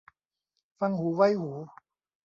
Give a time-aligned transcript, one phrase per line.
[0.79, 1.49] ฟังหูไว้หู